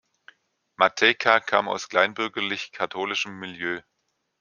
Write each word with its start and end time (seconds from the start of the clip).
Matejka 0.79 1.39
kam 1.41 1.67
aus 1.69 1.87
kleinbürgerlich 1.87 2.71
katholischem 2.71 3.37
Milieu. 3.37 3.81